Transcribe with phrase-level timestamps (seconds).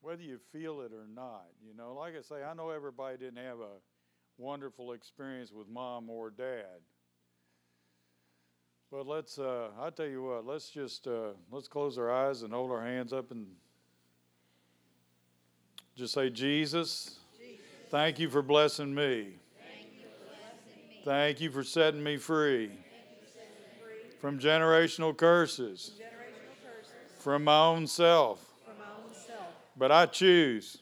[0.00, 1.46] whether you feel it or not.
[1.66, 3.78] You know, like I say, I know everybody didn't have a
[4.38, 6.80] wonderful experience with mom or dad.
[8.90, 12.52] But let's, uh, I tell you what, let's just, uh, let's close our eyes and
[12.52, 13.46] hold our hands up and
[15.94, 17.60] just say, Jesus, Jesus.
[17.90, 19.34] thank you for blessing me.
[21.04, 22.70] Thank you for setting me free
[24.20, 25.92] from generational curses,
[27.18, 28.49] from my own self.
[29.80, 30.76] But I choose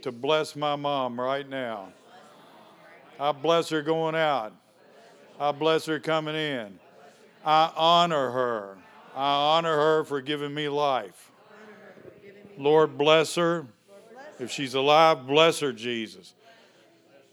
[0.00, 1.92] to bless my mom right now.
[3.20, 4.54] I bless her going out.
[5.38, 6.78] I bless her coming in.
[7.44, 8.78] I honor her.
[9.14, 11.32] I honor her for giving me life.
[12.56, 13.66] Lord, bless her.
[14.38, 16.32] If she's alive, bless her, Jesus.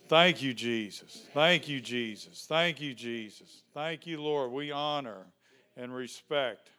[0.10, 1.26] Thank you, Jesus.
[1.34, 2.46] Thank you, Jesus.
[2.50, 3.64] Thank you, Jesus.
[3.74, 4.52] Thank you, Lord.
[4.52, 5.26] We honor
[5.78, 6.70] and respect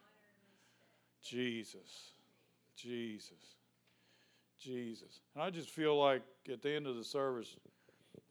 [1.23, 2.11] Jesus.
[2.77, 3.52] Jesus.
[4.63, 5.21] Jesus.
[5.35, 7.55] And I just feel like at the end of the service,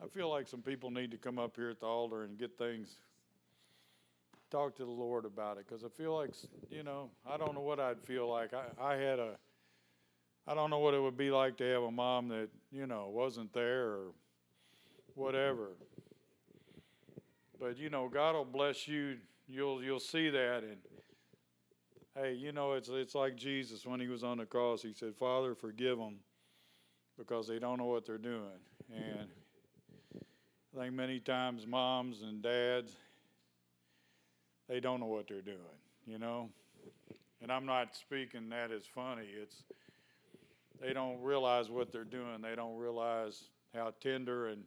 [0.03, 2.57] I feel like some people need to come up here at the altar and get
[2.59, 2.97] things,
[4.51, 5.67] talk to the Lord about it.
[5.69, 6.31] Because I feel like,
[6.71, 8.53] you know, I don't know what I'd feel like.
[8.55, 9.37] I, I had a,
[10.47, 13.11] I don't know what it would be like to have a mom that, you know,
[13.13, 14.07] wasn't there or
[15.15, 15.69] whatever.
[17.61, 19.19] But, you know, God will bless you.
[19.49, 20.65] You'll, you'll see that.
[20.65, 20.79] And,
[22.17, 24.83] hey, you know, it's, it's like Jesus when he was on the cross.
[24.83, 26.17] He said, Father, forgive them
[27.19, 28.61] because they don't know what they're doing.
[28.95, 29.29] And
[30.75, 32.97] I think many times moms and dads,
[34.69, 35.59] they don't know what they're doing,
[36.07, 36.49] you know?
[37.43, 39.27] And I'm not speaking that as funny.
[39.41, 39.65] It's
[40.81, 42.41] they don't realize what they're doing.
[42.43, 44.63] They don't realize how tender and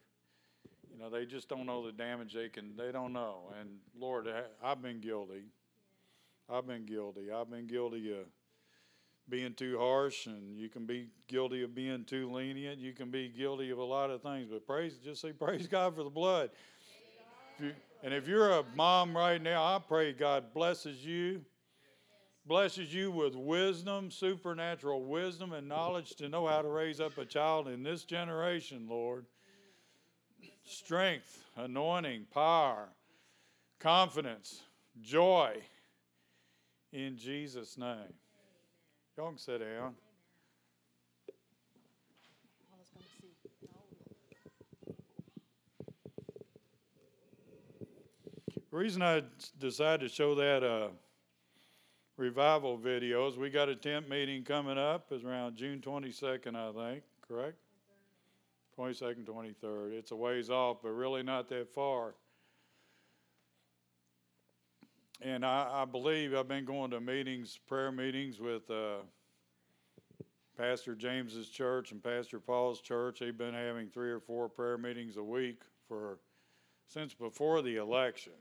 [0.92, 2.76] you know they just don't know the damage they can.
[2.78, 3.52] They don't know.
[3.60, 4.28] And Lord,
[4.64, 5.44] I've been guilty.
[6.50, 7.32] I've been guilty.
[7.32, 8.26] I've been guilty of
[9.28, 12.80] being too harsh, and you can be guilty of being too lenient.
[12.80, 14.50] You can be guilty of a lot of things.
[14.52, 16.52] But praise, just say praise God for the blood.
[17.58, 17.72] If you,
[18.04, 21.42] and if you're a mom right now, I pray God blesses you,
[22.46, 27.26] blesses you with wisdom, supernatural wisdom, and knowledge to know how to raise up a
[27.26, 29.26] child in this generation, Lord.
[30.64, 32.90] Strength, anointing, power,
[33.80, 34.62] confidence,
[35.02, 35.62] joy
[36.96, 38.14] in Jesus' name.
[39.18, 39.94] Y'all can sit down.
[48.72, 49.24] The reason I
[49.60, 50.90] decided to show that uh,
[52.18, 55.08] revival video is we got a tent meeting coming up.
[55.12, 57.58] It's around June 22nd, I think, correct?
[58.78, 59.94] 22nd, 23rd.
[59.94, 62.16] It's a ways off, but really not that far.
[65.22, 68.98] And I, I believe I've been going to meetings, prayer meetings with uh,
[70.58, 73.20] Pastor James's church and Pastor Paul's church.
[73.20, 76.20] They've been having three or four prayer meetings a week for
[76.88, 78.34] since before the election.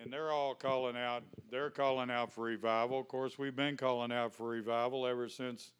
[0.00, 3.00] And they're all calling out, they're calling out for revival.
[3.00, 5.72] Of course, we've been calling out for revival ever since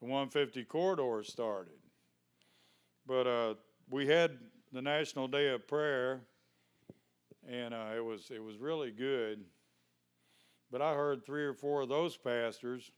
[0.00, 1.72] the 150 corridor started.
[3.06, 3.54] But uh,
[3.90, 4.38] we had
[4.72, 6.20] the National Day of Prayer
[7.48, 9.44] and uh, it was it was really good.
[10.70, 12.90] But I heard three or four of those pastors,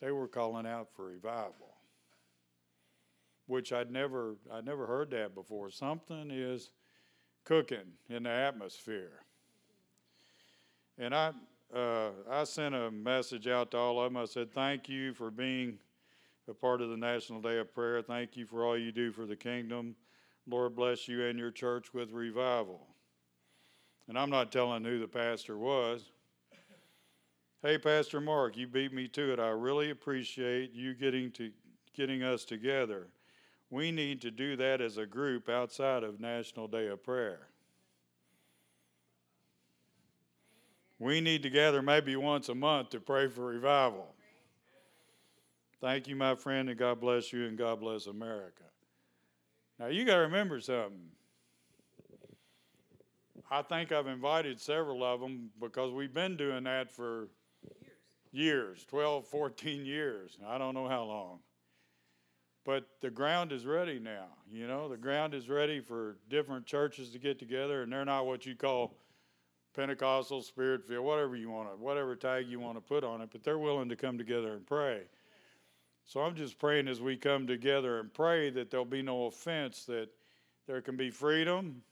[0.00, 1.76] they were calling out for revival,
[3.46, 5.70] which I'd never I'd never heard that before.
[5.70, 6.70] Something is
[7.44, 9.22] cooking in the atmosphere,
[10.98, 11.32] and I.
[11.72, 14.20] Uh, I sent a message out to all of them.
[14.20, 15.78] I said, Thank you for being
[16.48, 18.02] a part of the National Day of Prayer.
[18.02, 19.94] Thank you for all you do for the kingdom.
[20.48, 22.89] Lord bless you and your church with revival
[24.10, 26.10] and I'm not telling who the pastor was.
[27.62, 29.38] Hey, Pastor Mark, you beat me to it.
[29.38, 31.52] I really appreciate you getting to
[31.94, 33.06] getting us together.
[33.70, 37.46] We need to do that as a group outside of National Day of Prayer.
[40.98, 44.12] We need to gather maybe once a month to pray for revival.
[45.80, 48.64] Thank you, my friend, and God bless you, and God bless America.
[49.78, 51.10] Now, you got to remember something.
[53.50, 57.28] I think I've invited several of them because we've been doing that for
[58.32, 60.38] years, years 12, 14 years.
[60.46, 61.40] I don't know how long.
[62.64, 64.26] But the ground is ready now.
[64.48, 68.26] You know, the ground is ready for different churches to get together, and they're not
[68.26, 68.94] what you call
[69.74, 73.30] Pentecostal, Spirit filled, whatever you want to, whatever tag you want to put on it,
[73.32, 75.02] but they're willing to come together and pray.
[76.04, 79.84] So I'm just praying as we come together and pray that there'll be no offense,
[79.84, 80.08] that
[80.66, 81.82] there can be freedom,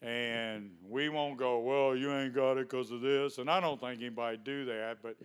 [0.00, 3.38] And we won't go, well, you ain't got it because of this.
[3.38, 5.16] And I don't think anybody do that, but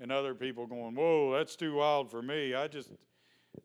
[0.00, 2.54] and other people going, whoa, that's too wild for me.
[2.54, 2.90] I just,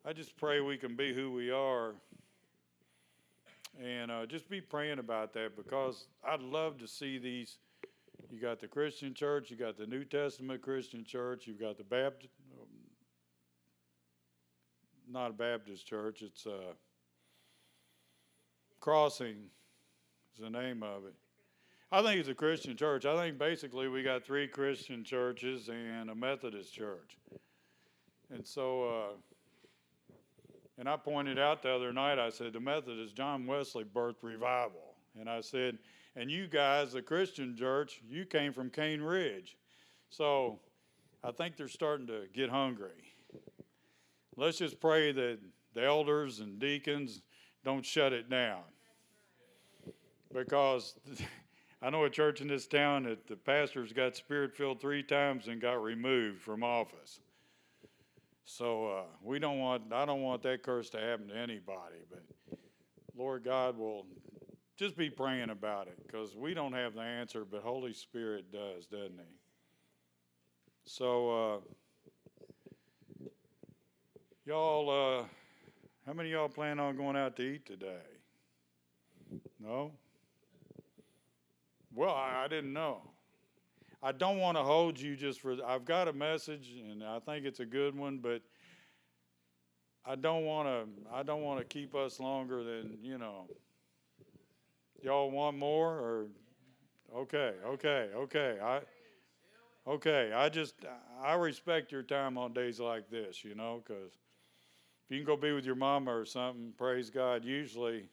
[0.05, 1.95] I just pray we can be who we are.
[3.81, 7.59] And uh, just be praying about that because I'd love to see these.
[8.29, 11.83] You got the Christian church, you got the New Testament Christian church, you've got the
[11.83, 12.33] Baptist,
[15.09, 16.73] not a Baptist church, it's a
[18.79, 19.37] Crossing
[20.37, 21.15] is the name of it.
[21.91, 23.05] I think it's a Christian church.
[23.05, 27.17] I think basically we got three Christian churches and a Methodist church.
[28.29, 30.13] And so, uh,
[30.77, 34.95] and I pointed out the other night, I said, the Methodist, John Wesley birthed revival.
[35.19, 35.77] And I said,
[36.15, 39.57] and you guys, the Christian church, you came from Cane Ridge.
[40.09, 40.59] So
[41.23, 43.15] I think they're starting to get hungry.
[44.35, 45.39] Let's just pray that
[45.73, 47.21] the elders and deacons
[47.63, 48.61] don't shut it down.
[50.33, 50.95] Because
[51.81, 55.47] I know a church in this town that the pastors got spirit filled three times
[55.47, 57.19] and got removed from office.
[58.45, 61.97] So uh, we don't want, I don't want that curse to happen to anybody.
[62.09, 62.23] But
[63.15, 64.05] Lord God will
[64.77, 68.85] just be praying about it because we don't have the answer, but Holy Spirit does,
[68.85, 69.35] doesn't He?
[70.85, 71.61] So,
[73.21, 73.27] uh,
[74.45, 75.25] y'all, uh,
[76.05, 77.97] how many y'all plan on going out to eat today?
[79.59, 79.91] No?
[81.97, 83.01] Well, I, I didn't know.
[84.03, 85.55] I don't want to hold you just for.
[85.65, 88.43] I've got a message, and I think it's a good one, but
[90.05, 91.11] I don't want to.
[91.11, 93.47] I don't want to keep us longer than you know.
[95.01, 96.27] Y'all want more, or
[97.15, 98.57] okay, okay, okay.
[98.63, 98.81] I
[99.87, 100.31] okay.
[100.35, 100.75] I just
[101.19, 104.11] I respect your time on days like this, you know, because
[105.09, 107.43] if you can go be with your mama or something, praise God.
[107.43, 108.07] Usually,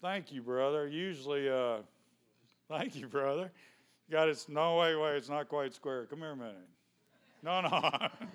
[0.00, 0.86] thank you, brother.
[0.86, 1.48] Usually.
[1.48, 1.78] uh
[2.76, 3.50] Thank you, brother.
[4.10, 4.44] Got it.
[4.48, 6.04] No, way, way, It's not quite square.
[6.06, 6.56] Come here a minute.
[7.42, 7.90] No, no.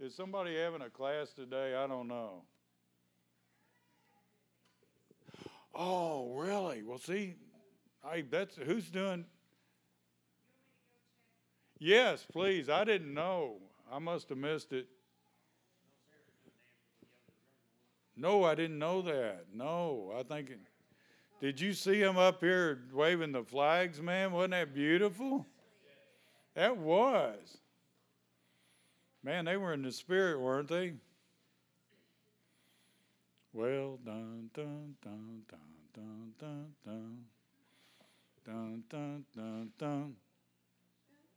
[0.00, 1.76] Is somebody having a class today?
[1.76, 2.42] I don't know.
[5.74, 6.82] Oh, really?
[6.82, 7.36] Well, see,
[8.04, 9.24] I that's who's doing.
[11.78, 12.68] Yes, please.
[12.68, 13.58] I didn't know.
[13.90, 14.88] I must have missed it.
[18.16, 19.46] No, I didn't know that.
[19.52, 20.52] No, I think.
[21.40, 24.32] Did you see him up here waving the flags, man?
[24.32, 25.46] Wasn't that beautiful?
[26.54, 27.58] That was.
[29.22, 30.94] Man, they were in the spirit, weren't they?
[33.52, 35.60] Well done, dun, dun, dun,
[35.94, 37.24] dun, dun, dun.
[38.44, 40.16] Dun, dun, dun, dun.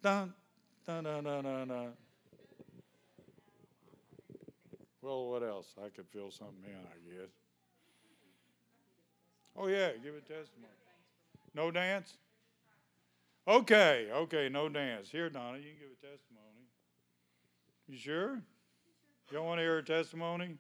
[0.02, 0.34] Dun,
[0.86, 1.94] dun, dun, dun, dun, dun.
[5.08, 5.74] Well, what else?
[5.82, 7.30] I could fill something in, I guess.
[9.56, 10.74] Oh, yeah, give a testimony.
[11.56, 12.18] No dance?
[13.48, 15.10] Okay, okay, no dance.
[15.10, 16.68] Here, Donna, you can give a testimony.
[17.88, 18.34] You sure?
[18.34, 18.42] You
[19.32, 20.58] don't want to hear a testimony?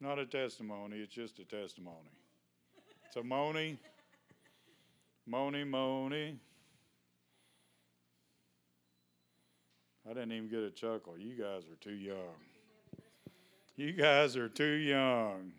[0.00, 2.08] Not a testimony, it's just a testimony.
[3.06, 3.78] It's a money.
[5.30, 5.50] I
[10.14, 11.18] didn't even get a chuckle.
[11.18, 12.51] You guys are too young.
[13.76, 15.52] You guys are too young.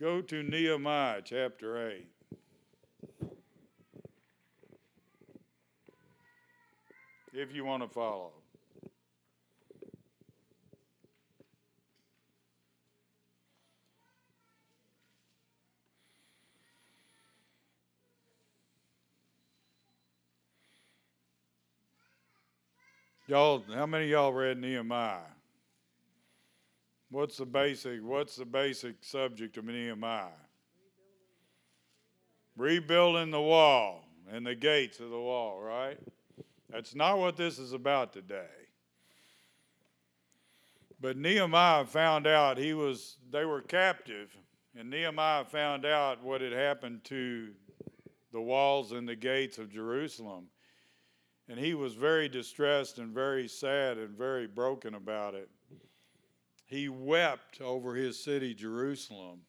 [0.00, 2.06] Go to Nehemiah chapter 8.
[7.32, 8.32] If you want to follow.
[23.26, 25.20] Y'all, how many y'all read Nehemiah?
[27.10, 28.02] What's the basic?
[28.02, 30.26] What's the basic subject of Nehemiah?
[32.54, 35.98] Rebuilding the wall and the gates of the wall, right?
[36.68, 38.44] That's not what this is about today.
[41.00, 44.36] But Nehemiah found out he was they were captive,
[44.76, 47.48] and Nehemiah found out what had happened to
[48.32, 50.48] the walls and the gates of Jerusalem.
[51.48, 55.50] And he was very distressed and very sad and very broken about it.
[56.64, 59.40] He wept over his city, Jerusalem,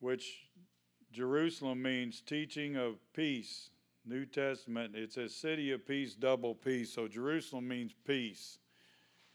[0.00, 0.46] which
[1.12, 3.70] Jerusalem means teaching of peace.
[4.04, 6.94] New Testament, it says city of peace, double peace.
[6.94, 8.58] So Jerusalem means peace.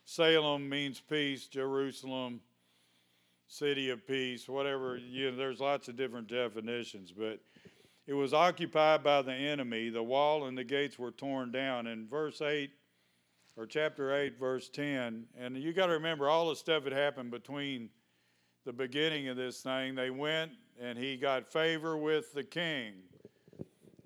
[0.05, 1.47] Salem means peace.
[1.47, 2.39] Jerusalem,
[3.47, 4.97] city of peace, whatever.
[4.97, 7.39] You know, there's lots of different definitions, but
[8.11, 9.87] it was occupied by the enemy.
[9.87, 11.87] The wall and the gates were torn down.
[11.87, 12.69] In verse 8,
[13.55, 17.31] or chapter 8, verse 10, and you got to remember all the stuff that happened
[17.31, 17.87] between
[18.65, 19.95] the beginning of this thing.
[19.95, 22.95] They went and he got favor with the king.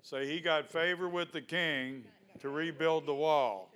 [0.02, 2.04] Say, he got favor with the king
[2.38, 3.72] to rebuild the wall.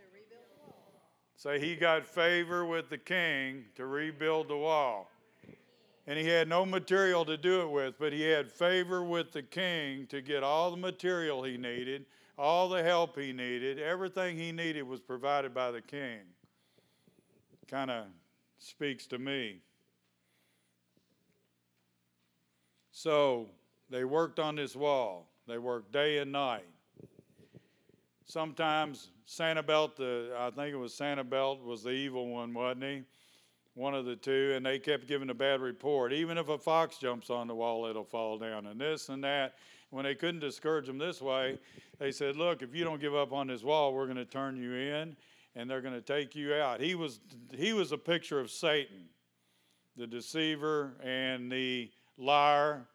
[1.34, 5.10] Say, he got favor with the king to rebuild the wall.
[6.10, 9.44] And he had no material to do it with, but he had favor with the
[9.44, 12.04] king to get all the material he needed,
[12.36, 13.78] all the help he needed.
[13.78, 16.18] Everything he needed was provided by the king.
[17.68, 18.06] Kind of
[18.58, 19.60] speaks to me.
[22.90, 23.46] So
[23.88, 25.28] they worked on this wall.
[25.46, 26.66] They worked day and night.
[28.24, 33.02] Sometimes Sanballat, the I think it was Sanballat, was the evil one, wasn't he?
[33.74, 36.12] One of the two, and they kept giving a bad report.
[36.12, 39.54] Even if a fox jumps on the wall, it'll fall down, and this and that.
[39.90, 41.58] When they couldn't discourage them this way,
[41.98, 44.56] they said, "Look, if you don't give up on this wall, we're going to turn
[44.56, 45.16] you in,
[45.54, 47.20] and they're going to take you out." He was
[47.56, 49.08] he was a picture of Satan,
[49.96, 52.86] the deceiver and the liar.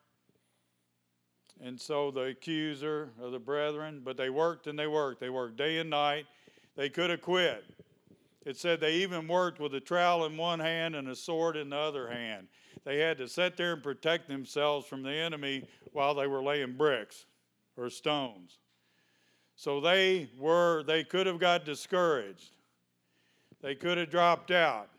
[1.61, 5.21] And so the accuser of the brethren, but they worked and they worked.
[5.21, 6.25] They worked day and night.
[6.75, 7.63] They could have quit.
[8.45, 11.71] It said they even worked with a trowel in one hand and a sword in
[11.71, 12.47] the other hand.
[12.83, 16.77] They had to sit there and protect themselves from the enemy while they were laying
[16.77, 17.25] bricks
[17.75, 18.59] or stones.
[19.55, 22.51] So they were, they could have got discouraged.
[23.61, 24.89] They could have dropped out.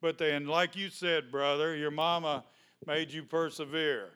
[0.00, 2.44] But then, like you said, brother, your mama
[2.86, 4.10] made you persevere.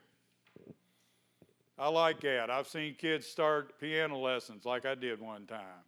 [1.79, 2.51] I like that.
[2.51, 5.85] I've seen kids start piano lessons like I did one time.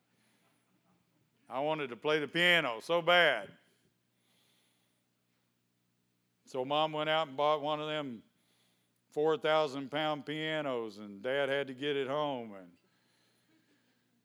[1.53, 3.49] I wanted to play the piano so bad.
[6.47, 8.23] So mom went out and bought one of them
[9.11, 12.53] 4,000 pound pianos, and dad had to get it home.
[12.59, 12.69] And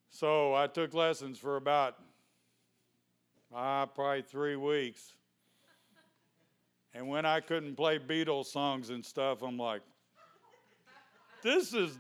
[0.10, 1.96] so I took lessons for about
[3.54, 5.14] uh, probably three weeks.
[6.94, 9.82] And when I couldn't play Beatles songs and stuff, I'm like,
[11.44, 12.00] this is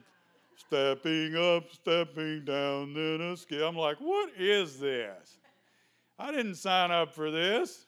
[0.57, 3.67] stepping up, stepping down, then a scale.
[3.67, 5.37] I'm like, what is this?
[6.19, 7.85] I didn't sign up for this.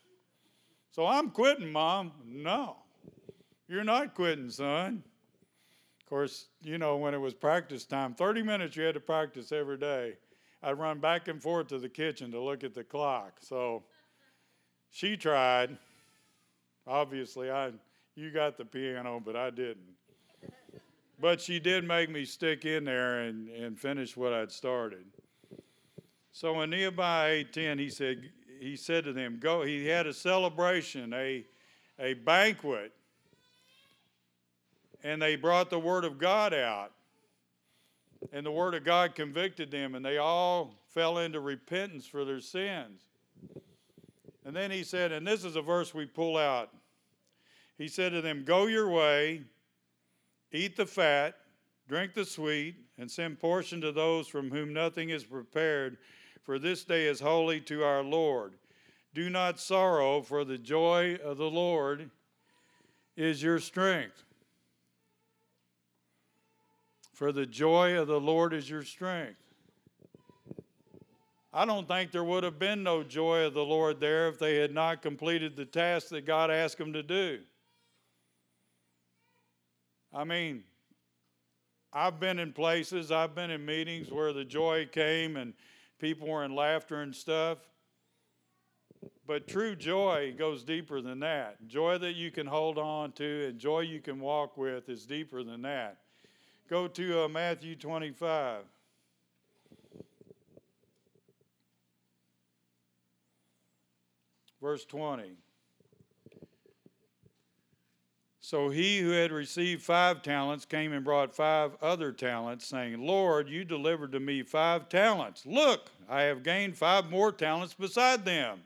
[0.92, 2.12] So I'm quitting, Mom.
[2.26, 2.78] No,
[3.68, 5.04] you're not quitting, son.
[6.02, 9.52] Of course, you know, when it was practice time, 30 minutes you had to practice
[9.52, 10.14] every day.
[10.62, 13.38] I'd run back and forth to the kitchen to look at the clock.
[13.42, 13.84] So
[14.90, 15.78] she tried.
[16.86, 17.72] Obviously, I
[18.16, 19.96] you got the piano, but I didn't.
[21.22, 25.06] But she did make me stick in there and, and finish what I'd started.
[26.32, 31.14] So in Nehemiah 8:10, he said, he said to them, Go, he had a celebration,
[31.14, 31.46] a,
[32.00, 32.94] a banquet,
[35.04, 36.92] and they brought the word of God out.
[38.34, 42.42] And the word of God convicted them, and they all fell into repentance for their
[42.42, 43.04] sins.
[44.46, 46.70] And then he said, and this is a verse we pull out
[47.80, 49.44] he said to them, Go your way,
[50.52, 51.36] eat the fat,
[51.88, 55.98] drink the sweet, and send portion to those from whom nothing is prepared,
[56.44, 58.54] for this day is holy to our Lord.
[59.14, 62.10] Do not sorrow, for the joy of the Lord
[63.16, 64.24] is your strength.
[67.14, 69.40] For the joy of the Lord is your strength.
[71.52, 74.56] I don't think there would have been no joy of the Lord there if they
[74.58, 77.40] had not completed the task that God asked them to do.
[80.14, 80.64] I mean,
[81.94, 85.54] I've been in places, I've been in meetings where the joy came and
[86.00, 87.60] people were in laughter and stuff.
[89.26, 91.68] But true joy goes deeper than that.
[91.68, 95.44] Joy that you can hold on to and joy you can walk with is deeper
[95.44, 95.98] than that.
[96.70, 98.64] Go to uh, Matthew 25.
[104.62, 105.34] Verse 20.
[108.50, 113.48] So he who had received five talents came and brought five other talents, saying, Lord,
[113.48, 115.46] you delivered to me five talents.
[115.46, 118.62] Look, I have gained five more talents beside them.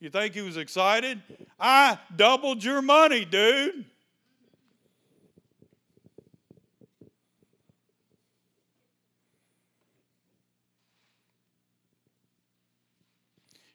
[0.00, 1.22] You think he was excited?
[1.60, 3.84] I doubled your money, dude.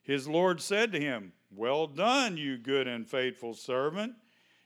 [0.02, 4.16] His Lord said to him, Well done, you good and faithful servant.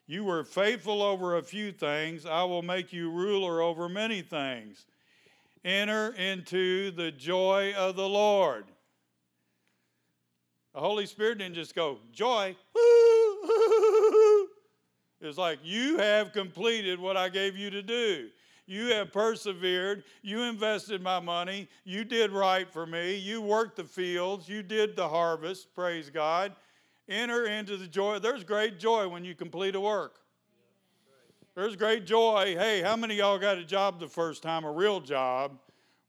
[0.07, 4.85] You were faithful over a few things, I will make you ruler over many things.
[5.65, 8.65] Enter into the joy of the Lord.
[10.73, 12.55] The Holy Spirit didn't just go, joy.
[15.19, 18.29] It's like, you have completed what I gave you to do.
[18.67, 20.03] You have persevered.
[20.21, 21.69] You invested my money.
[21.85, 23.15] You did right for me.
[23.15, 24.47] You worked the fields.
[24.47, 25.73] You did the harvest.
[25.73, 26.53] Praise God.
[27.09, 28.19] Enter into the joy.
[28.19, 30.19] There's great joy when you complete a work.
[31.55, 32.55] There's great joy.
[32.57, 35.57] Hey, how many y'all got a job the first time, a real job,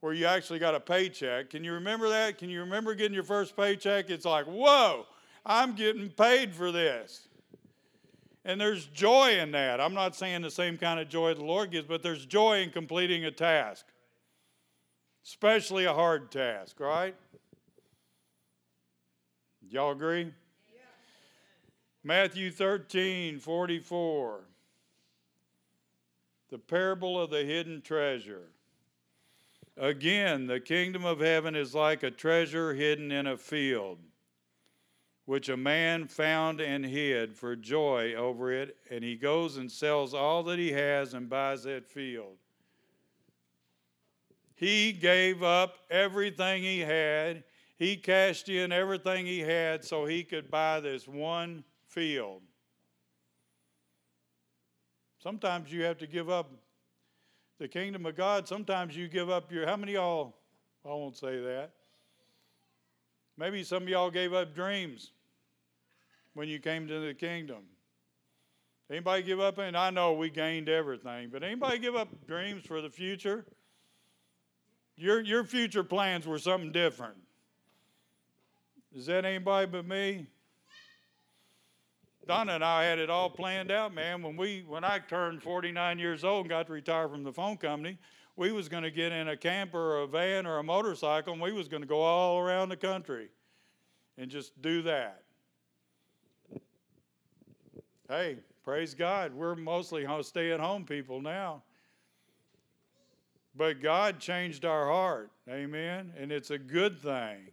[0.00, 1.50] where you actually got a paycheck?
[1.50, 2.36] Can you remember that?
[2.36, 4.10] Can you remember getting your first paycheck?
[4.10, 5.06] It's like, whoa,
[5.46, 7.28] I'm getting paid for this.
[8.44, 9.80] And there's joy in that.
[9.80, 12.70] I'm not saying the same kind of joy the Lord gives, but there's joy in
[12.70, 13.86] completing a task,
[15.24, 17.14] especially a hard task, right?
[19.70, 20.32] Y'all agree?
[22.04, 24.40] Matthew 13, 44.
[26.50, 28.48] The parable of the hidden treasure.
[29.76, 33.98] Again, the kingdom of heaven is like a treasure hidden in a field,
[35.24, 40.14] which a man found and hid for joy over it, and he goes and sells
[40.14, 42.36] all that he has and buys that field.
[44.54, 47.44] He gave up everything he had.
[47.76, 52.42] He cashed in everything he had so he could buy this one field.
[55.21, 56.52] Sometimes you have to give up
[57.59, 58.47] the kingdom of God.
[58.47, 60.37] Sometimes you give up your, how many y'all,
[60.85, 61.73] I won't say that.
[63.37, 65.12] Maybe some of y'all gave up dreams
[66.35, 67.64] when you came to the kingdom.
[68.90, 69.59] Anybody give up?
[69.59, 73.45] And I know we gained everything, but anybody give up dreams for the future?
[74.97, 77.16] Your, your future plans were something different.
[78.95, 80.26] Is that anybody but me?
[82.28, 84.23] Donna and I had it all planned out, man.
[84.23, 87.56] When we when I turned 49 years old and got to retire from the phone
[87.56, 87.97] company,
[88.37, 91.40] we was going to get in a camper or a van or a motorcycle and
[91.40, 93.30] we was going to go all around the country
[94.18, 95.23] and just do that.
[98.11, 99.32] Hey, praise God.
[99.32, 101.62] We're mostly stay at home people now.
[103.56, 105.30] But God changed our heart.
[105.49, 106.12] Amen.
[106.18, 107.49] And it's a good thing.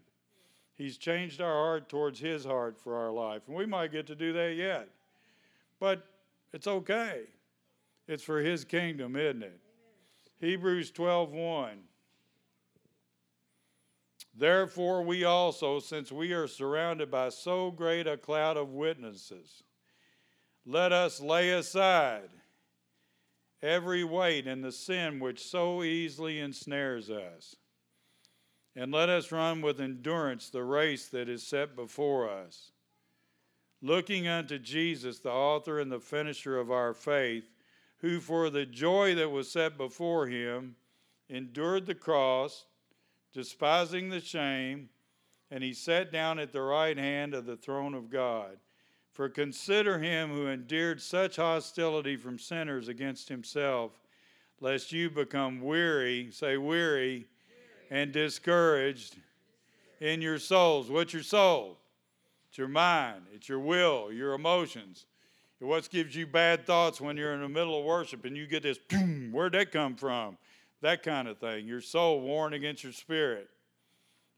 [0.77, 3.44] He's changed our heart towards His heart for our life.
[3.48, 4.89] And we might get to do that yet.
[5.79, 6.05] But
[6.53, 7.24] it's okay.
[8.08, 9.60] It's for His kingdom, isn't it?
[10.39, 11.69] Hebrews 12 1.
[14.38, 19.63] Therefore, we also, since we are surrounded by so great a cloud of witnesses,
[20.65, 22.30] let us lay aside
[23.62, 27.56] every weight and the sin which so easily ensnares us
[28.75, 32.71] and let us run with endurance the race that is set before us.
[33.81, 37.49] Looking unto Jesus, the author and the finisher of our faith,
[37.99, 40.75] who for the joy that was set before him
[41.29, 42.65] endured the cross,
[43.33, 44.89] despising the shame,
[45.49, 48.57] and he sat down at the right hand of the throne of God.
[49.11, 54.01] For consider him who endured such hostility from sinners against himself,
[54.59, 57.25] lest you become weary, say, weary
[57.89, 59.15] and discouraged
[60.00, 60.89] in your souls.
[60.89, 61.78] What's your soul?
[62.50, 65.06] It's your mind, it's your will, your emotions.
[65.60, 68.63] What gives you bad thoughts when you're in the middle of worship and you get
[68.63, 70.38] this, boom, where'd that come from?
[70.82, 71.65] That kind of thing.
[71.65, 73.50] Your soul warring against your spirit.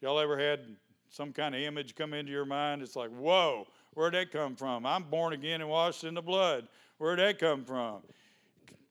[0.01, 0.61] Y'all ever had
[1.09, 2.81] some kind of image come into your mind?
[2.81, 4.85] It's like, whoa, where'd that come from?
[4.85, 6.67] I'm born again and washed in the blood.
[6.97, 8.01] Where'd that come from?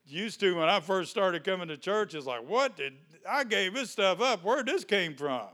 [0.05, 2.93] Used to when I first started coming to church, it's like, what did
[3.29, 4.43] I gave this stuff up.
[4.43, 5.47] Where this came from?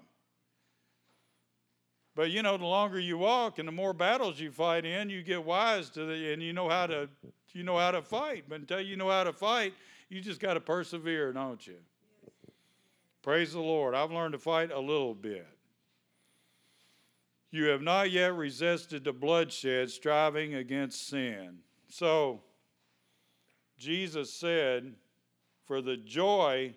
[2.16, 5.24] But you know, the longer you walk and the more battles you fight in, you
[5.24, 7.10] get wise to the and you know how to
[7.54, 8.46] you know how to fight.
[8.48, 9.74] But until you know how to fight,
[10.10, 11.78] you just got to persevere, don't you?
[13.24, 13.96] Praise the Lord.
[13.96, 15.48] I've learned to fight a little bit.
[17.52, 21.60] You have not yet resisted the bloodshed, striving against sin.
[21.88, 22.42] So,
[23.78, 24.94] Jesus said,
[25.66, 26.76] For the joy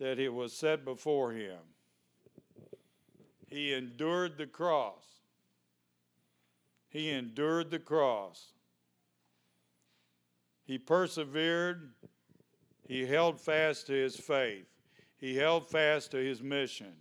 [0.00, 1.58] that it was set before him.
[3.48, 5.04] He endured the cross.
[6.88, 8.52] He endured the cross.
[10.64, 11.90] He persevered.
[12.88, 14.66] He held fast to his faith.
[15.18, 16.94] He held fast to his mission.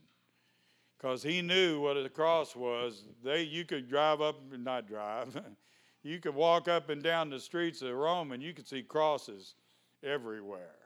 [0.97, 3.05] Because he knew what the cross was.
[3.23, 5.41] They, you could drive up, not drive,
[6.03, 9.55] you could walk up and down the streets of Rome and you could see crosses
[10.03, 10.78] everywhere.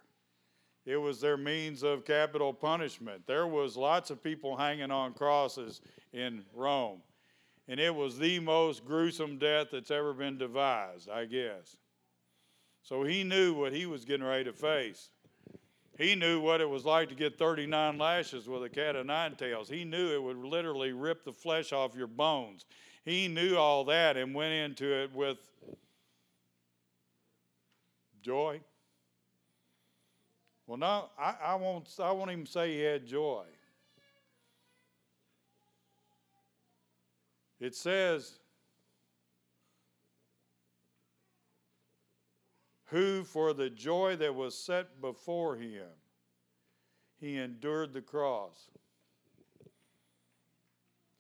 [0.86, 3.26] It was their means of capital punishment.
[3.26, 7.02] There was lots of people hanging on crosses in Rome.
[7.70, 11.78] And it was the most gruesome death that's ever been devised, I guess.
[12.82, 15.10] So he knew what he was getting ready to face.
[15.98, 19.36] He knew what it was like to get 39 lashes with a cat of nine
[19.36, 19.70] tails.
[19.70, 22.66] He knew it would literally rip the flesh off your bones.
[23.06, 25.38] He knew all that and went into it with
[28.22, 28.60] joy
[30.66, 31.90] Well, no, I, I won't.
[32.00, 33.44] I won't even say he had joy.
[37.60, 38.40] It says,
[42.86, 45.90] "Who, for the joy that was set before him,
[47.20, 48.70] he endured the cross."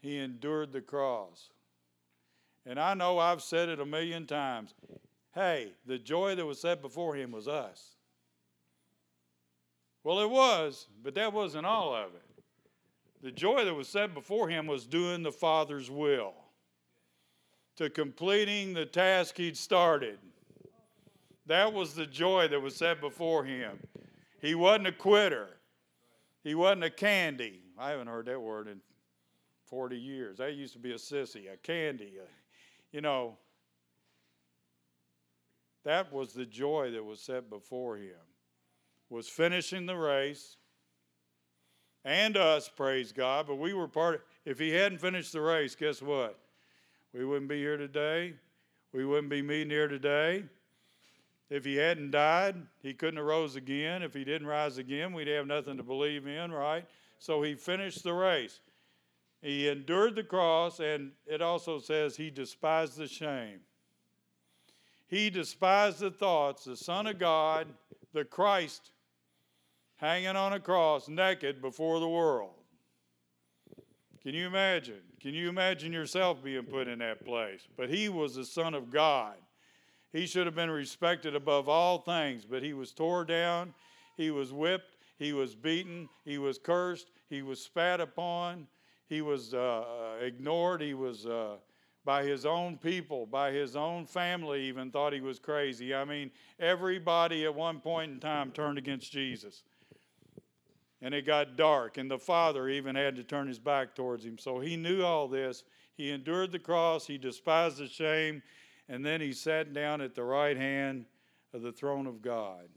[0.01, 1.49] He endured the cross.
[2.65, 4.73] And I know I've said it a million times.
[5.33, 7.95] Hey, the joy that was set before him was us.
[10.03, 12.43] Well, it was, but that wasn't all of it.
[13.21, 16.33] The joy that was set before him was doing the Father's will,
[17.77, 20.19] to completing the task he'd started.
[21.45, 23.79] That was the joy that was set before him.
[24.41, 25.47] He wasn't a quitter,
[26.43, 27.61] he wasn't a candy.
[27.79, 28.81] I haven't heard that word in
[29.65, 30.37] 40 years.
[30.37, 33.37] That used to be a sissy, a candy, a, you know.
[35.85, 38.15] That was the joy that was set before him
[39.13, 40.57] was finishing the race
[42.03, 43.45] and us, praise God.
[43.47, 46.39] But we were part of, if he hadn't finished the race, guess what?
[47.13, 48.33] We wouldn't be here today.
[48.91, 50.43] We wouldn't be meeting here today.
[51.51, 54.01] If he hadn't died, he couldn't have rose again.
[54.01, 56.85] If he didn't rise again, we'd have nothing to believe in, right?
[57.19, 58.61] So he finished the race.
[59.43, 63.59] He endured the cross, and it also says he despised the shame.
[65.05, 67.67] He despised the thoughts, the Son of God,
[68.13, 68.89] the Christ,
[69.97, 72.55] hanging on a cross naked before the world.
[74.21, 75.01] Can you imagine?
[75.21, 77.67] Can you imagine yourself being put in that place?
[77.75, 79.35] But he was the Son of God.
[80.13, 83.73] He should have been respected above all things, but he was tore down,
[84.15, 88.67] he was whipped, he was beaten, he was cursed, he was spat upon,
[89.07, 91.25] he was uh, uh ignored, he was.
[91.25, 91.55] Uh,
[92.05, 95.95] by his own people, by his own family, even thought he was crazy.
[95.95, 99.63] I mean, everybody at one point in time turned against Jesus
[101.03, 104.37] and it got dark, and the father even had to turn his back towards him.
[104.37, 105.65] So he knew all this.
[105.95, 108.41] He endured the cross, he despised the shame,
[108.87, 111.05] and then he sat down at the right hand
[111.53, 112.69] of the throne of God.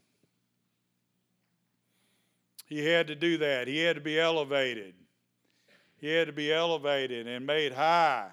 [2.66, 3.68] He had to do that.
[3.68, 4.94] He had to be elevated.
[5.98, 8.30] He had to be elevated and made high,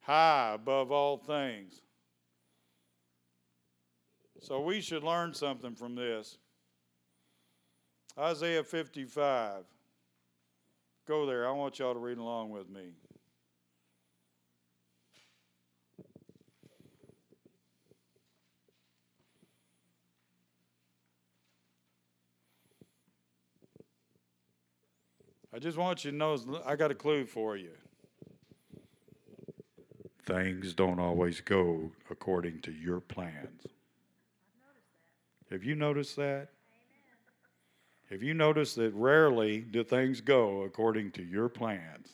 [0.00, 1.82] high above all things.
[4.40, 6.38] So we should learn something from this.
[8.18, 9.64] Isaiah 55.
[11.06, 11.48] Go there.
[11.48, 12.92] I want y'all to read along with me.
[25.54, 27.72] I just want you to know I got a clue for you.
[30.24, 33.66] Things don't always go according to your plans.
[35.50, 36.48] Have you noticed that?
[38.12, 42.10] Have you noticed that rarely do things go according to your plans?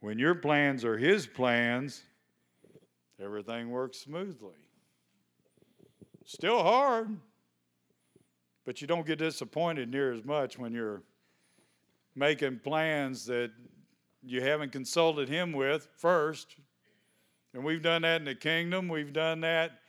[0.00, 2.02] When your plans are His plans,
[3.18, 4.58] everything works smoothly.
[6.26, 7.08] Still hard,
[8.66, 11.02] but you don't get disappointed near as much when you're
[12.14, 13.50] making plans that
[14.22, 16.56] you haven't consulted Him with first.
[17.54, 18.88] And we've done that in the kingdom.
[18.88, 19.80] We've done that.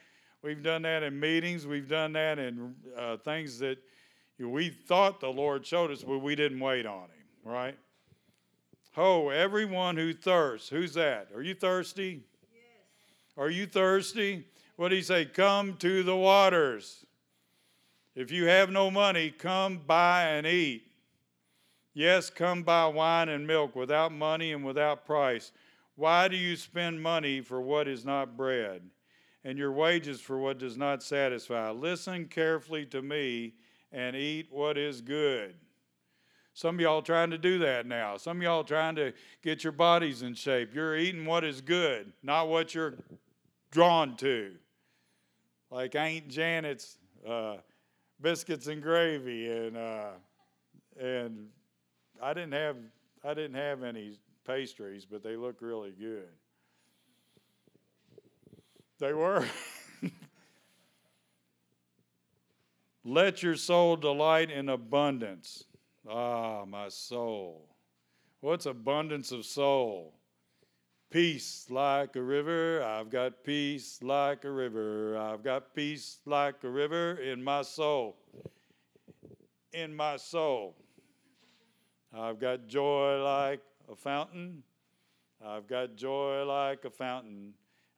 [0.41, 1.68] We've done that in meetings.
[1.68, 3.80] We've done that in uh, things that
[4.39, 7.78] we thought the Lord showed us, but we didn't wait on him, right?
[8.93, 10.69] Ho, everyone who thirsts.
[10.69, 11.30] Who's that?
[11.36, 12.21] Are you thirsty?
[12.54, 12.62] Yes.
[13.38, 14.45] Are you thirsty?
[14.78, 15.26] What did he say?
[15.26, 17.06] Come to the waters.
[18.15, 20.84] If you have no money, come buy and eat.
[21.93, 25.52] Yes, come buy wine and milk without money and without price.
[25.95, 28.82] Why do you spend money for what is not bread,
[29.45, 31.71] and your wages for what does not satisfy?
[31.71, 33.54] Listen carefully to me
[33.91, 35.56] and eat what is good.
[36.54, 38.15] Some of y'all trying to do that now.
[38.15, 39.12] Some of y'all trying to
[39.43, 40.74] get your bodies in shape.
[40.74, 42.95] You're eating what is good, not what you're
[43.71, 44.54] drawn to.
[45.69, 47.58] Like Aunt Janet's uh,
[48.21, 50.12] biscuits and gravy, and uh,
[50.98, 51.48] and
[52.21, 52.78] I didn't have
[53.24, 54.17] I didn't have any
[54.48, 56.30] pastries, but they look really good.
[59.00, 59.45] They were.
[63.08, 65.65] Let your soul delight in abundance.
[66.10, 67.70] Ah, my soul.
[68.39, 70.15] What's abundance of soul?
[71.12, 72.84] Peace like a river.
[72.84, 75.15] I've got peace like a river.
[75.20, 78.18] I've got peace like a river in my soul.
[79.72, 80.76] In my soul.
[82.12, 84.63] I've got joy like a fountain.
[85.46, 87.54] I've got joy like a fountain.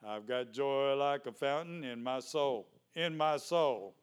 [0.05, 2.67] I've got joy like a fountain in my soul.
[2.93, 3.95] In my soul.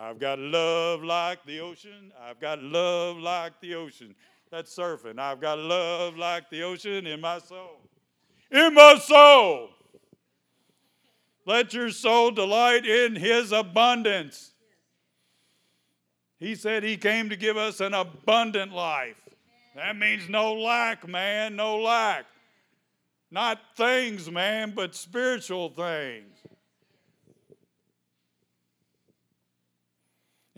[0.00, 2.12] I've got love like the ocean.
[2.22, 4.14] I've got love like the ocean.
[4.50, 5.18] That's surfing.
[5.18, 7.80] I've got love like the ocean in my soul.
[8.50, 9.70] In my soul.
[11.44, 14.52] Let your soul delight in his abundance.
[16.38, 19.20] He said he came to give us an abundant life.
[19.74, 22.26] That means no lack, man, no lack.
[23.30, 26.37] Not things, man, but spiritual things.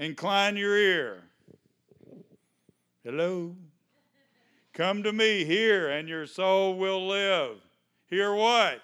[0.01, 1.25] Incline your ear.
[3.05, 3.55] Hello?
[4.73, 7.59] Come to me, hear, and your soul will live.
[8.07, 8.81] Hear what?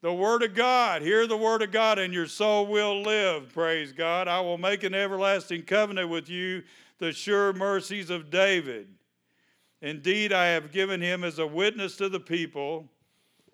[0.00, 1.02] The Word of God.
[1.02, 3.52] Hear the Word of God, and your soul will live.
[3.52, 4.28] Praise God.
[4.28, 6.62] I will make an everlasting covenant with you,
[7.00, 8.86] the sure mercies of David.
[9.82, 12.88] Indeed, I have given him as a witness to the people,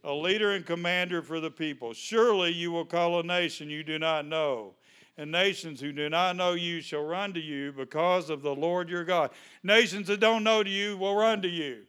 [0.05, 1.95] a leader and commander for the people.
[1.95, 4.75] Surely you will call a nation you do not know
[5.17, 8.89] and nations who do not know you shall run to you because of the Lord
[8.89, 9.31] your God.
[9.63, 11.83] Nations that don't know you will run to you.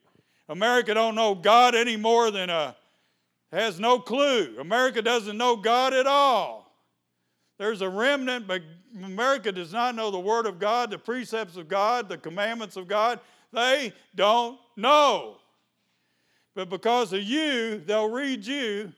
[0.48, 2.76] America don't know God any more than a
[3.52, 4.58] has no clue.
[4.60, 6.72] America doesn't know God at all.
[7.58, 8.62] There's a remnant, but
[9.04, 12.88] America does not know the Word of God, the precepts of God, the commandments of
[12.88, 13.20] God.
[13.54, 15.38] They don't know.
[16.54, 18.92] But because of you, they'll read you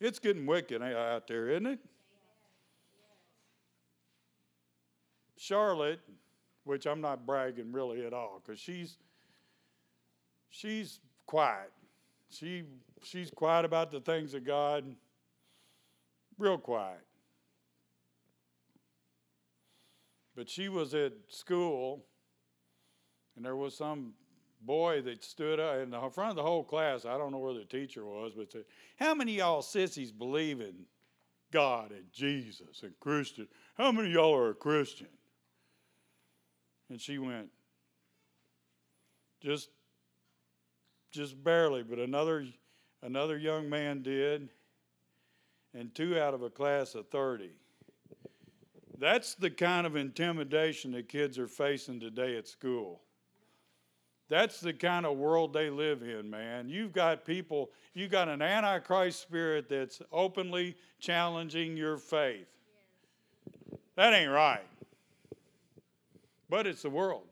[0.00, 1.78] It's getting wicked out there, isn't it?
[5.38, 6.00] Charlotte,
[6.64, 8.96] which I'm not bragging really at all, because she's
[10.50, 11.72] she's quiet.
[12.30, 12.64] She
[13.02, 14.84] she's quiet about the things of God,
[16.38, 17.04] real quiet.
[20.34, 22.04] But she was at school,
[23.36, 24.12] and there was some
[24.66, 27.04] boy that stood up in the front of the whole class.
[27.04, 28.64] I don't know where the teacher was, but said,
[28.96, 30.74] How many y'all sissies believe in
[31.52, 33.48] God and Jesus and Christian?
[33.76, 35.08] How many y'all are a Christian?
[36.90, 37.48] And she went,
[39.40, 39.70] just
[41.12, 42.46] just barely, but another
[43.02, 44.48] another young man did,
[45.72, 47.50] and two out of a class of 30.
[48.98, 53.02] That's the kind of intimidation that kids are facing today at school.
[54.28, 56.68] That's the kind of world they live in, man.
[56.68, 62.48] You've got people, you've got an antichrist spirit that's openly challenging your faith.
[63.94, 64.66] That ain't right.
[66.48, 67.24] But it's the world.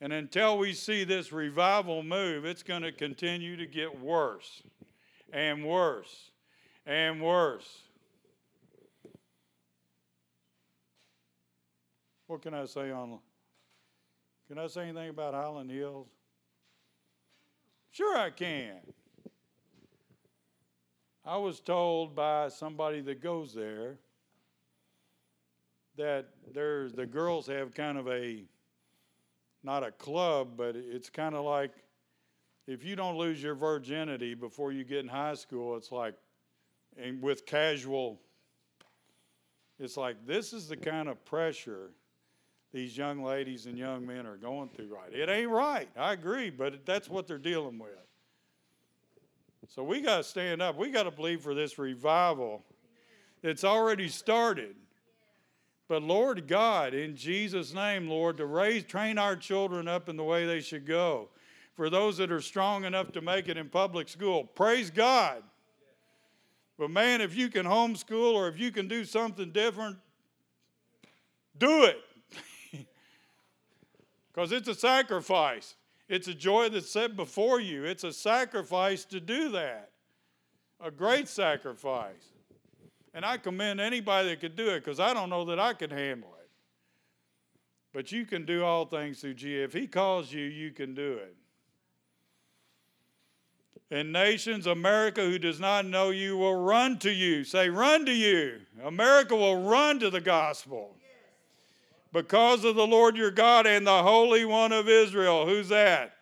[0.00, 4.62] And until we see this revival move, it's going to continue to get worse
[5.32, 6.30] and worse
[6.86, 7.82] and worse.
[12.28, 13.18] What can I say on
[14.50, 16.08] can I say anything about Highland Hills?
[17.92, 18.80] Sure, I can.
[21.24, 23.98] I was told by somebody that goes there
[25.96, 28.42] that there's the girls have kind of a
[29.62, 31.70] not a club, but it's kind of like
[32.66, 36.14] if you don't lose your virginity before you get in high school, it's like
[37.00, 38.20] and with casual
[39.78, 41.92] it's like this is the kind of pressure
[42.72, 45.12] these young ladies and young men are going through right.
[45.12, 45.88] It ain't right.
[45.96, 47.90] I agree, but that's what they're dealing with.
[49.68, 50.76] So we got to stand up.
[50.76, 52.64] We got to believe for this revival
[53.42, 54.74] that's already started.
[55.88, 60.24] But Lord God, in Jesus' name, Lord, to raise, train our children up in the
[60.24, 61.28] way they should go.
[61.74, 65.42] For those that are strong enough to make it in public school, praise God.
[66.78, 69.96] But man, if you can homeschool or if you can do something different,
[71.58, 71.98] do it
[74.32, 75.76] because it's a sacrifice.
[76.08, 77.84] It's a joy that's set before you.
[77.84, 79.90] It's a sacrifice to do that,
[80.80, 82.32] a great sacrifice.
[83.14, 85.92] And I commend anybody that could do it because I don't know that I could
[85.92, 86.48] handle it.
[87.92, 89.64] But you can do all things through Jesus.
[89.64, 91.36] If He calls you, you can do it.
[93.92, 97.42] And nations, America, who does not know you, will run to you.
[97.42, 98.60] Say, run to you.
[98.84, 100.96] America will run to the gospel
[102.12, 105.46] because of the Lord your God and the Holy One of Israel.
[105.46, 106.12] Who's that?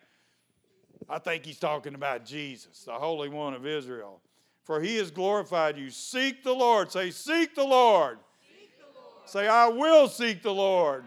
[1.09, 4.21] I think he's talking about Jesus, the Holy One of Israel.
[4.63, 5.89] For he has glorified you.
[5.89, 6.91] Seek the Lord.
[6.91, 8.19] Say, Seek the Lord.
[8.39, 9.29] Seek the Lord.
[9.29, 11.05] Say, I will seek the Lord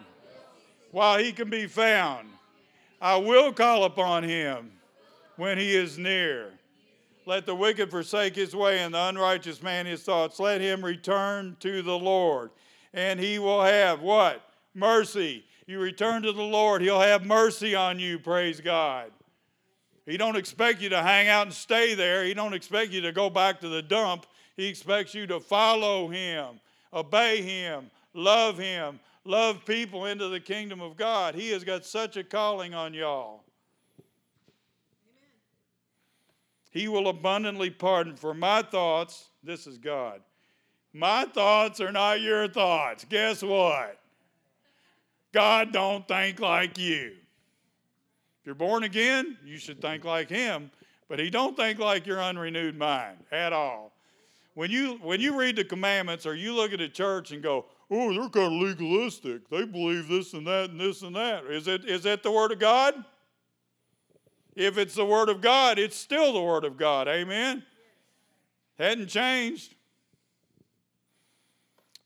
[0.90, 2.28] while he can be found.
[3.00, 4.72] I will call upon him
[5.36, 6.50] when he is near.
[7.24, 10.40] Let the wicked forsake his way and the unrighteous man his thoughts.
[10.40, 12.50] Let him return to the Lord.
[12.92, 14.42] And he will have what?
[14.74, 15.44] Mercy.
[15.66, 19.10] You return to the Lord, He'll have mercy on you, praise God.
[20.06, 22.24] He don't expect you to hang out and stay there.
[22.24, 24.26] He don't expect you to go back to the dump.
[24.56, 26.60] He expects you to follow Him,
[26.92, 31.34] obey Him, love Him, love people into the kingdom of God.
[31.34, 33.44] He has got such a calling on y'all.
[36.72, 38.16] He will abundantly pardon.
[38.16, 40.20] For my thoughts, this is God.
[40.92, 43.04] My thoughts are not your thoughts.
[43.08, 43.98] Guess what?
[45.32, 47.12] God don't think like you.
[48.40, 50.70] If you're born again, you should think like him,
[51.08, 53.92] but he don't think like your unrenewed mind at all.
[54.54, 57.66] When you when you read the commandments or you look at a church and go,
[57.90, 59.48] "Oh, they're kind of legalistic.
[59.48, 62.52] They believe this and that and this and that." Is it is that the word
[62.52, 63.04] of God?
[64.54, 67.08] If it's the word of God, it's still the word of God.
[67.08, 67.64] Amen.
[68.78, 69.74] Hadn't changed.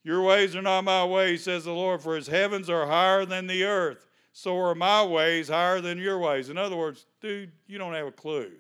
[0.07, 3.47] Your ways are not my ways, says the Lord, for his heavens are higher than
[3.47, 4.07] the earth
[4.39, 6.51] so are my ways higher than your ways.
[6.51, 8.53] In other words, dude, you don't have a clue.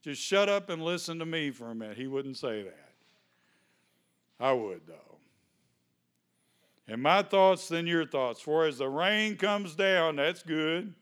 [0.00, 1.96] Just shut up and listen to me for a minute.
[1.96, 2.92] He wouldn't say that.
[4.38, 5.18] I would, though.
[6.86, 8.40] And my thoughts than your thoughts.
[8.40, 10.94] For as the rain comes down, that's good.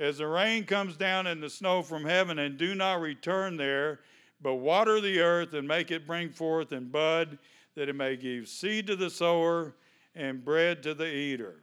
[0.00, 4.00] As the rain comes down and the snow from heaven, and do not return there,
[4.42, 7.38] but water the earth and make it bring forth and bud,
[7.74, 9.74] that it may give seed to the sower
[10.14, 11.62] and bread to the eater.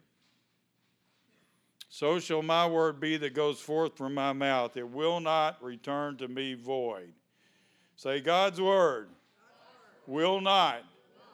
[1.88, 4.76] So shall my word be that goes forth from my mouth.
[4.76, 7.12] It will not return to me void.
[7.96, 9.10] Say, God's word
[10.06, 10.84] will not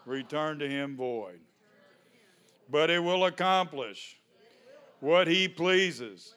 [0.04, 1.40] return to him void,
[2.68, 4.18] but it will accomplish
[5.00, 6.34] what he pleases,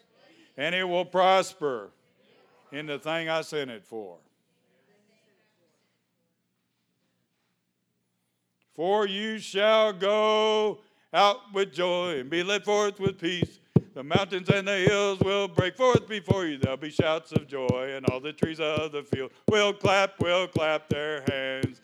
[0.56, 1.90] and it will prosper
[2.72, 4.18] in the thing I sent it for.
[8.74, 10.80] For you shall go
[11.14, 13.60] out with joy and be led forth with peace
[13.94, 16.58] the mountains and the hills will break forth before you.
[16.58, 20.48] There'll be shouts of joy, and all the trees of the field will clap, will
[20.48, 21.82] clap their hands.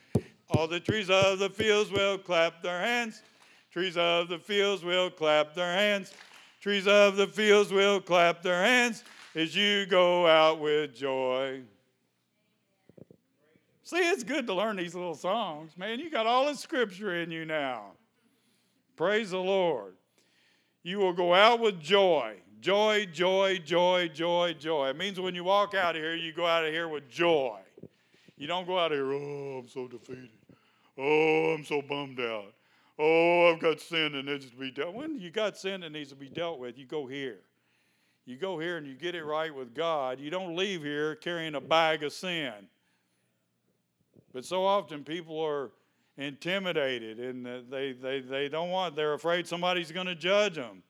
[0.50, 3.24] All the trees of the fields will clap their hands.
[3.72, 6.14] Trees of the fields will clap their hands.
[6.62, 9.04] Trees of the fields will clap their hands
[9.36, 11.62] as you go out with joy.
[13.88, 15.78] See, it's good to learn these little songs.
[15.78, 17.94] Man, you got all the scripture in you now.
[18.98, 19.94] Praise the Lord.
[20.84, 22.36] You will go out with joy.
[22.60, 24.90] Joy, joy, joy, joy, joy.
[24.90, 27.60] It means when you walk out of here, you go out of here with joy.
[28.36, 30.32] You don't go out of here, oh, I'm so defeated.
[30.98, 32.54] Oh, I'm so bummed out.
[33.00, 36.10] Oh, I've got sin that needs to be dealt When you got sin that needs
[36.10, 37.40] to be dealt with, you go here.
[38.26, 40.20] You go here and you get it right with God.
[40.20, 42.68] You don't leave here carrying a bag of sin.
[44.34, 45.72] But so often people are
[46.18, 50.84] intimidated and they, they, they don't want, they're afraid somebody's going to judge them.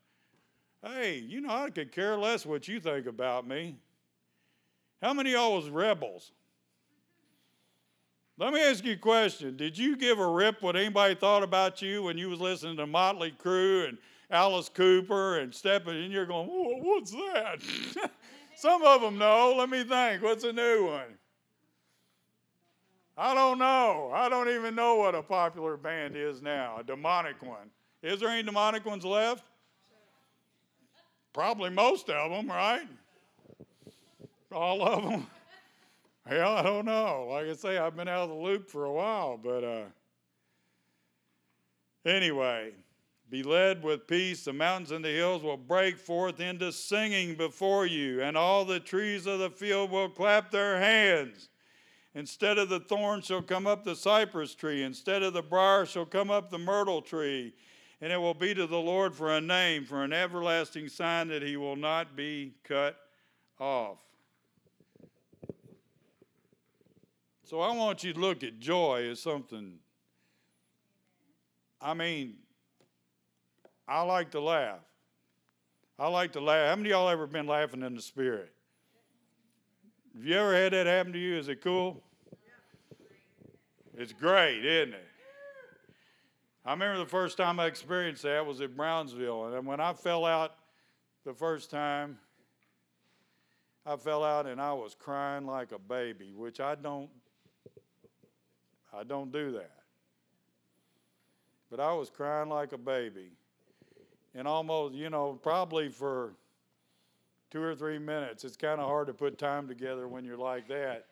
[0.84, 3.78] Hey, you know, I could care less what you think about me.
[5.02, 6.32] How many of y'all was rebels?
[8.40, 9.58] Let me ask you a question.
[9.58, 12.86] Did you give a rip what anybody thought about you when you was listening to
[12.86, 13.98] Motley Crue and
[14.30, 17.58] Alice Cooper and stepping and you're going, what's that?
[18.56, 19.56] Some of them know.
[19.58, 20.22] Let me think.
[20.22, 21.18] What's a new one?
[23.18, 24.12] I don't know.
[24.14, 27.72] I don't even know what a popular band is now, a demonic one.
[28.04, 29.44] Is there any demonic ones left?
[31.34, 32.88] Probably most of them, right?
[34.52, 35.28] All of them?
[36.28, 37.28] Hell, I don't know.
[37.32, 39.84] Like I say, I've been out of the loop for a while, but uh,
[42.06, 42.72] anyway,
[43.32, 44.44] be led with peace.
[44.44, 48.80] The mountains and the hills will break forth into singing before you, and all the
[48.80, 51.50] trees of the field will clap their hands.
[52.18, 54.82] Instead of the thorn shall come up the cypress tree.
[54.82, 57.54] Instead of the brier shall come up the myrtle tree.
[58.02, 61.44] And it will be to the Lord for a name, for an everlasting sign that
[61.44, 62.98] he will not be cut
[63.60, 64.00] off.
[67.44, 69.76] So I want you to look at joy as something.
[71.80, 72.38] I mean,
[73.88, 74.80] I like to laugh.
[76.00, 76.70] I like to laugh.
[76.70, 78.52] How many of y'all ever been laughing in the spirit?
[80.16, 81.38] Have you ever had that happen to you?
[81.38, 82.02] Is it cool?
[84.00, 85.08] It's great, isn't it?
[86.64, 89.56] I remember the first time I experienced that was at Brownsville.
[89.56, 90.54] And when I fell out
[91.26, 92.20] the first time,
[93.88, 97.10] I fell out and I was crying like a baby, which I don't
[98.94, 99.72] I don't do that.
[101.72, 103.32] But I was crying like a baby.
[104.36, 106.34] And almost, you know, probably for
[107.50, 108.44] two or three minutes.
[108.44, 111.08] It's kind of hard to put time together when you're like that.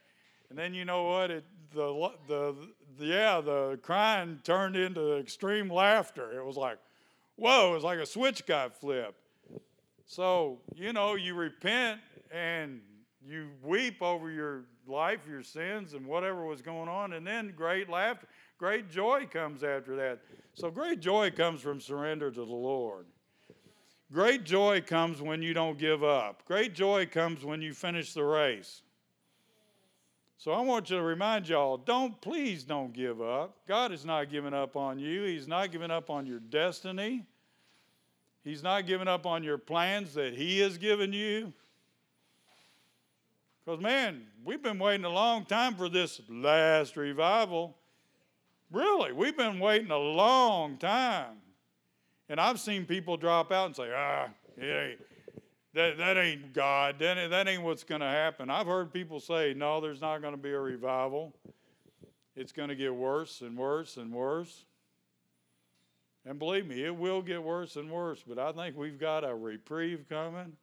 [0.50, 1.32] And then you know what?
[1.32, 2.56] It the the,
[2.98, 6.38] the yeah the crying turned into extreme laughter.
[6.38, 6.78] It was like,
[7.36, 7.72] whoa!
[7.72, 9.20] It was like a switch got flipped.
[10.06, 12.00] So you know you repent
[12.32, 12.82] and
[13.28, 17.90] you weep over your life, your sins, and whatever was going on, and then great
[17.90, 20.20] laughter, great joy comes after that.
[20.54, 23.06] So great joy comes from surrender to the Lord.
[24.12, 26.46] Great joy comes when you don't give up.
[26.46, 28.84] Great joy comes when you finish the race.
[30.38, 33.56] So I want you to remind y'all don't, please don't give up.
[33.68, 37.26] God is not giving up on you, He's not giving up on your destiny,
[38.44, 41.54] He's not giving up on your plans that He has given you.
[43.66, 47.76] Because, man, we've been waiting a long time for this last revival.
[48.72, 51.38] Really, we've been waiting a long time.
[52.30, 54.28] And I've seen people drop out and say, ah,
[54.62, 54.90] yeah,
[55.76, 57.00] that, that ain't God.
[57.00, 58.50] That, ain't, that ain't what's going to happen.
[58.50, 61.34] I've heard people say, no, there's not going to be a revival.
[62.34, 64.64] It's going to get worse and worse and worse.
[66.26, 69.36] And believe me, it will get worse and worse, but I think we've got a
[69.36, 70.54] reprieve coming.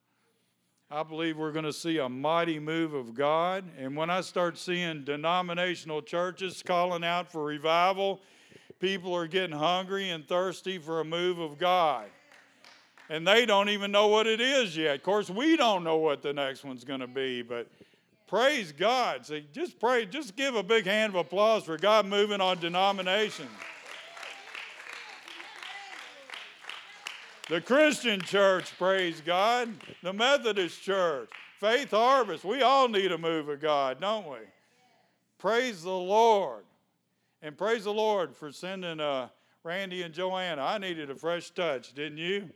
[0.91, 3.65] I believe we're going to see a mighty move of God.
[3.79, 8.21] And when I start seeing denominational churches calling out for revival,
[8.81, 12.07] people are getting hungry and thirsty for a move of God
[13.09, 14.97] and they don't even know what it is yet.
[14.97, 17.69] Of course, we don't know what the next one's going to be, but
[18.27, 19.27] praise God.
[19.27, 23.51] See, just pray, just give a big hand of applause for God moving on denominations.
[27.49, 29.69] The Christian church, praise God.
[30.03, 31.29] The Methodist church,
[31.59, 32.45] Faith Harvest.
[32.45, 34.39] We all need a move of God, don't we?
[35.39, 36.65] Praise the Lord.
[37.43, 39.29] And praise the Lord for sending uh,
[39.65, 40.63] Randy and Joanna.
[40.63, 42.49] I needed a fresh touch, didn't you?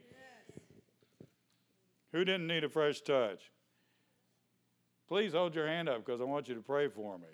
[2.17, 3.51] Who didn't need a fresh touch?
[5.07, 7.27] Please hold your hand up because I want you to pray for me.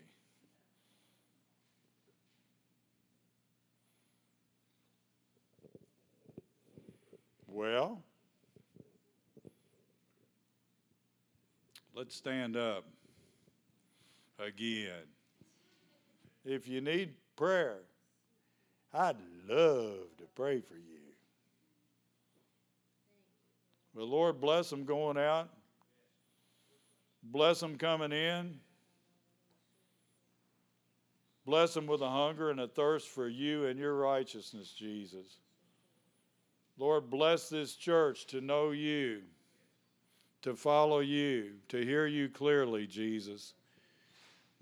[7.47, 8.01] Well,
[11.95, 12.83] let's stand up
[14.37, 15.07] again.
[16.43, 17.77] If you need prayer,
[18.93, 19.15] I'd
[19.47, 20.92] love to pray for you.
[23.95, 25.49] The Lord bless them going out.
[27.23, 28.59] Bless them coming in.
[31.45, 35.37] Bless them with a hunger and a thirst for you and your righteousness, Jesus.
[36.77, 39.21] Lord, bless this church to know you,
[40.41, 43.53] to follow you, to hear you clearly, Jesus.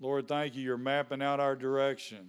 [0.00, 0.62] Lord, thank you.
[0.62, 2.28] You're mapping out our direction.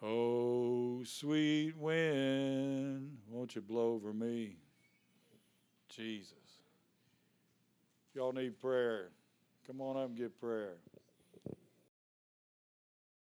[0.00, 4.56] Oh, Sweet wind, won't you blow over me?
[5.88, 6.32] Jesus.
[8.14, 9.10] Y'all need prayer.
[9.66, 10.74] Come on up and get prayer.